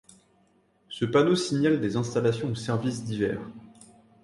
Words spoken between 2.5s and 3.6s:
services divers.